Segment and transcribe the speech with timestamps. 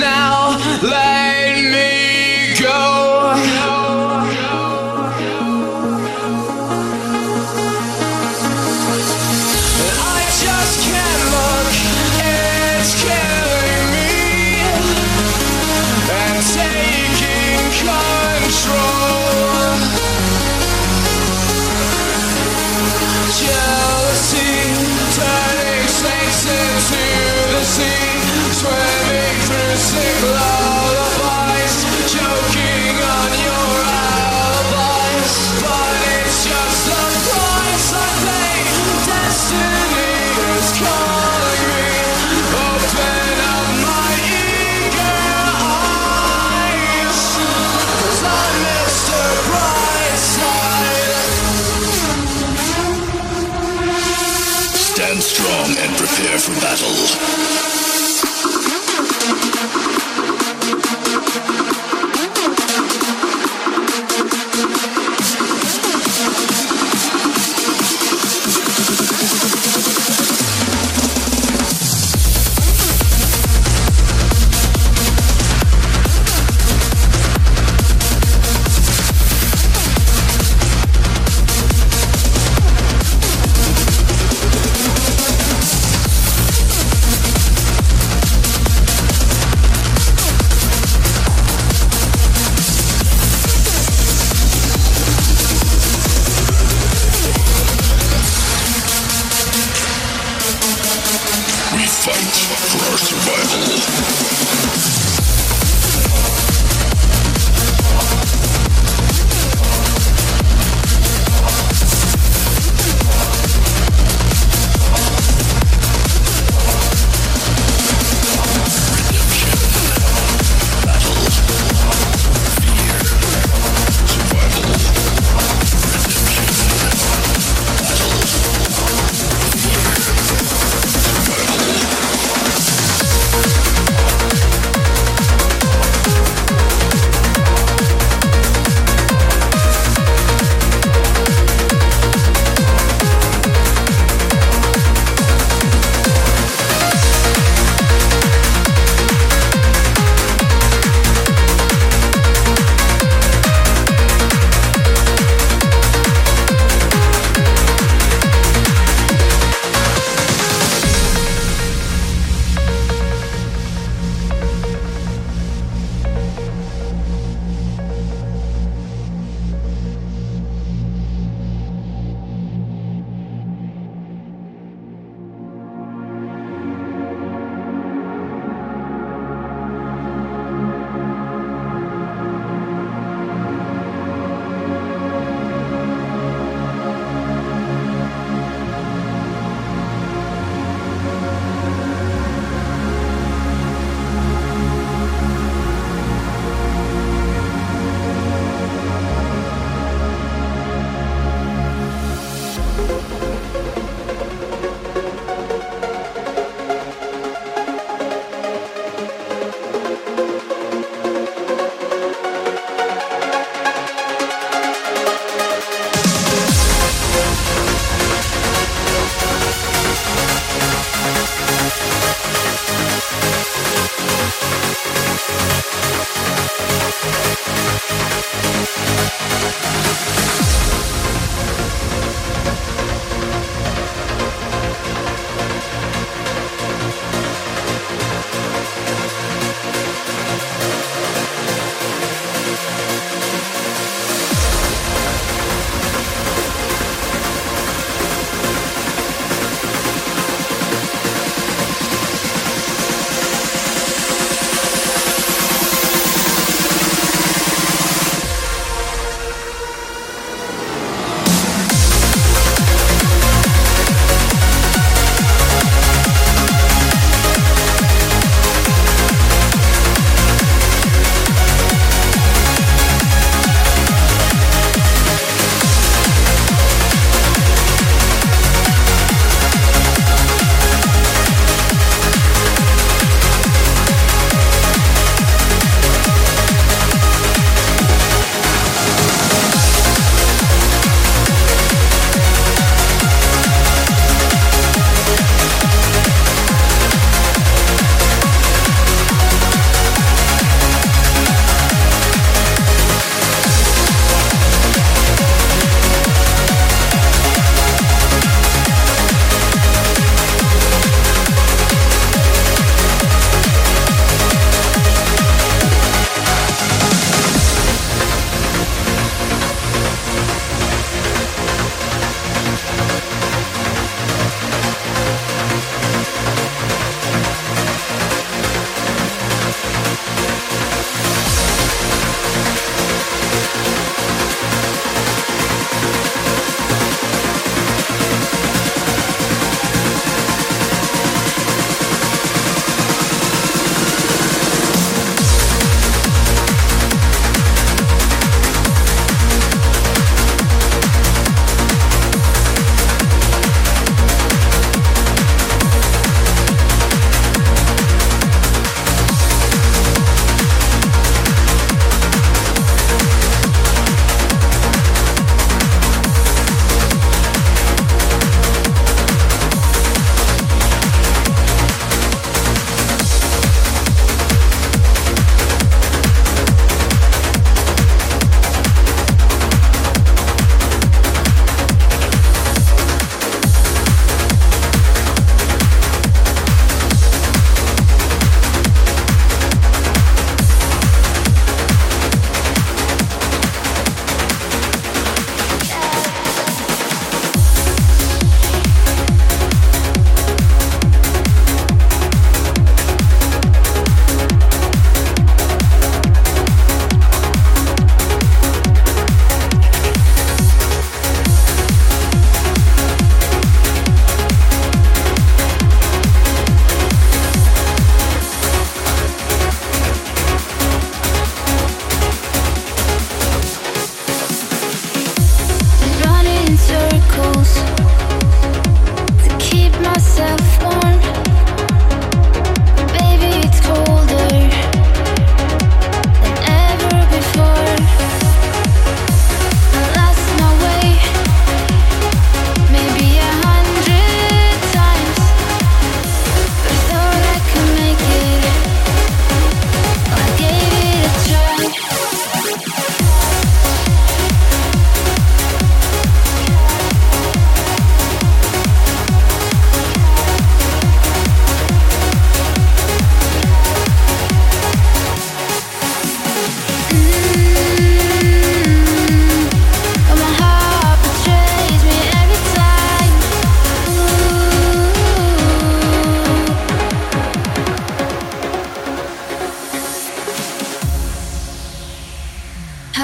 [0.00, 0.33] Now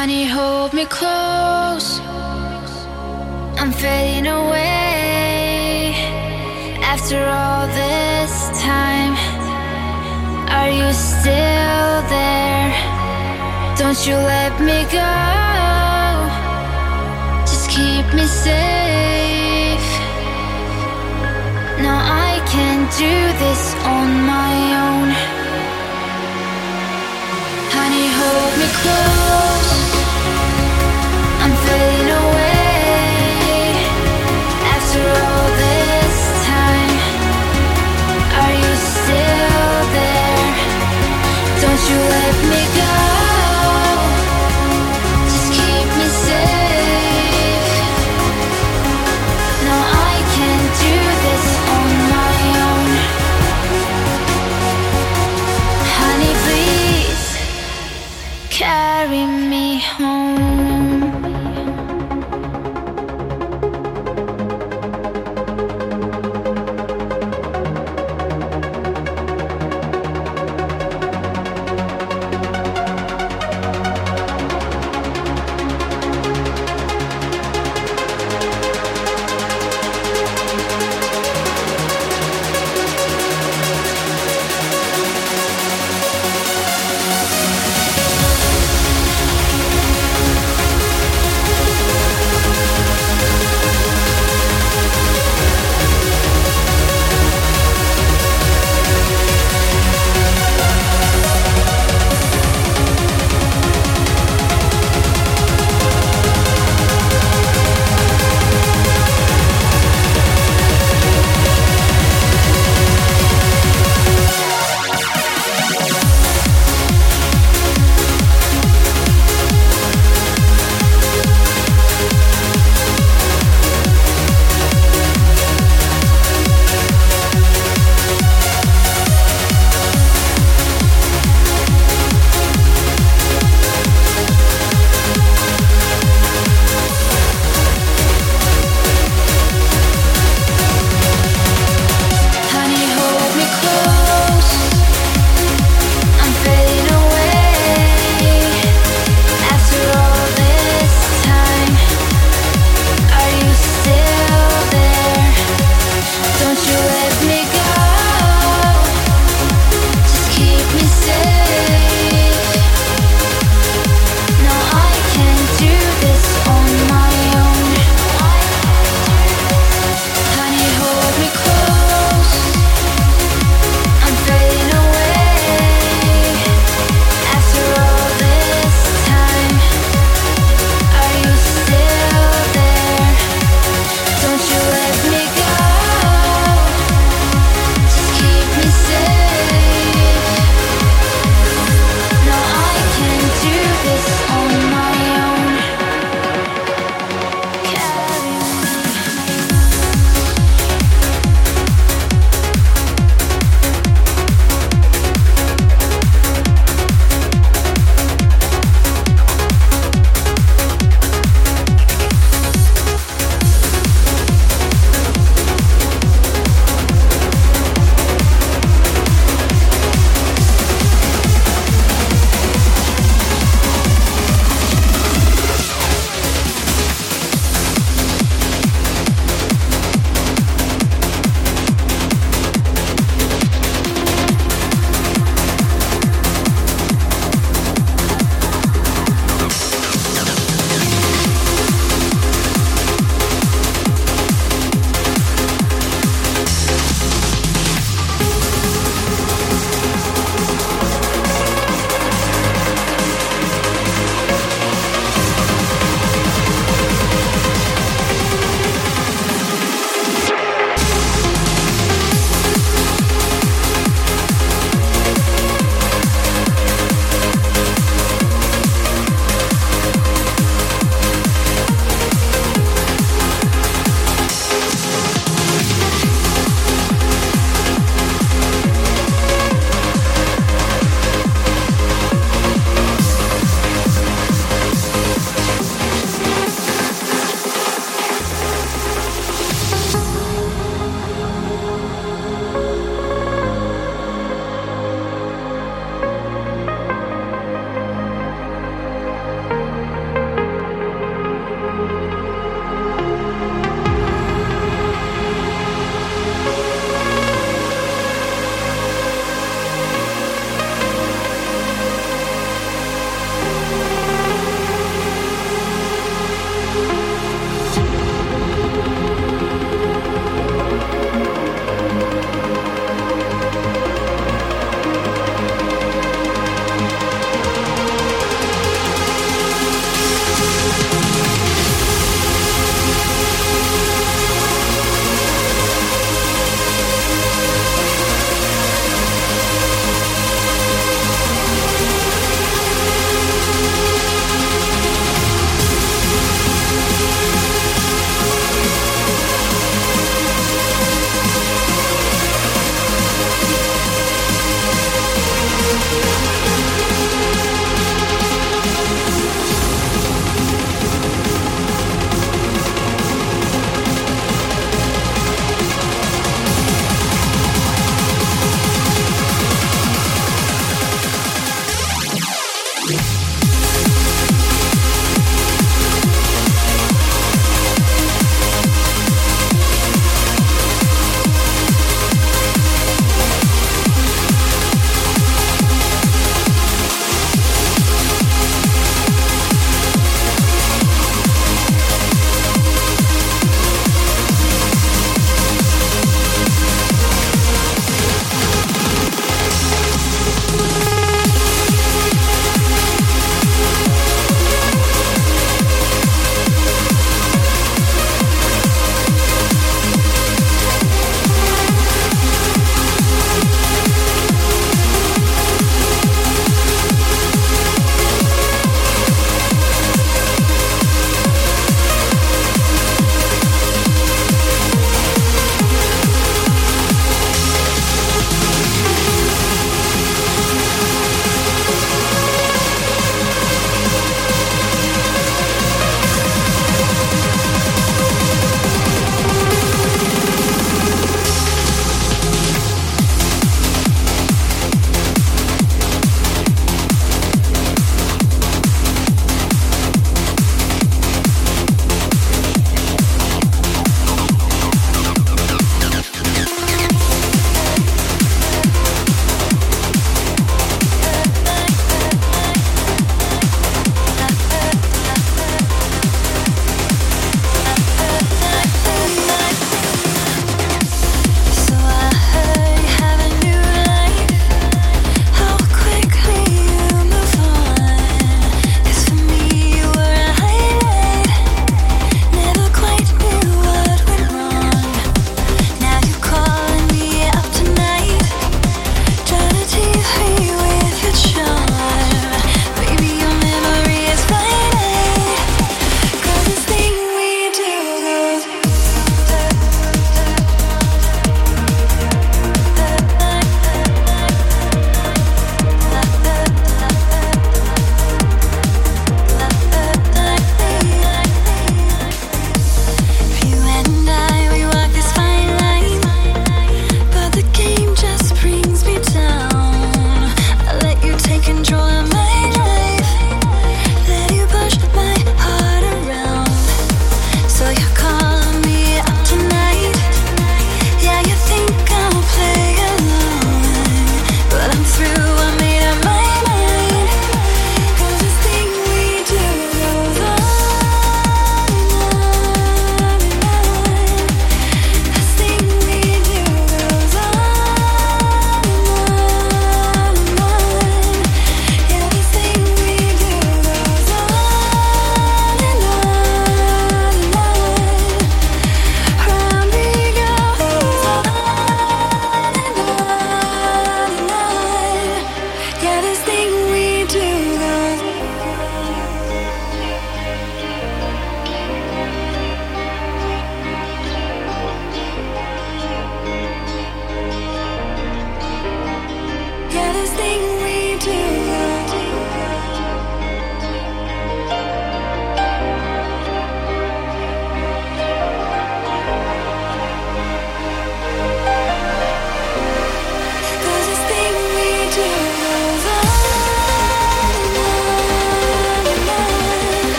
[0.00, 1.98] Honey, hold me close.
[3.58, 5.92] I'm fading away.
[6.94, 8.32] After all this
[8.62, 9.14] time,
[10.56, 12.70] are you still there?
[13.76, 15.14] Don't you let me go.
[17.50, 19.88] Just keep me safe.
[21.82, 21.94] No,
[22.30, 23.62] I can't do this
[23.96, 24.54] on my
[24.86, 25.08] own.
[27.74, 29.57] Honey, hold me close.
[41.88, 42.57] You let me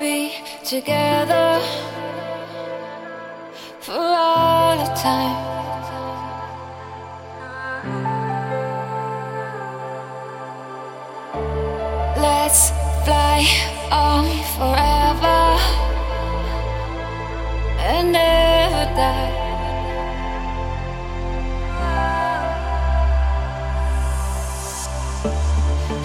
[0.00, 0.32] be
[0.64, 1.60] together
[3.80, 5.36] for all the time.
[12.16, 12.70] Let's
[13.04, 13.44] fly
[13.90, 14.24] on
[14.56, 15.42] forever
[17.80, 19.32] and never die.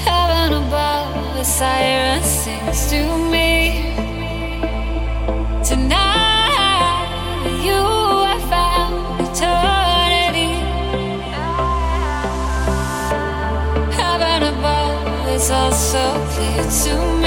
[0.03, 2.36] Heaven above, a siren
[2.73, 3.93] sings to me.
[5.63, 7.07] Tonight,
[7.63, 7.81] you
[8.25, 10.53] have found eternity.
[13.95, 17.26] Heaven above is all so clear to me.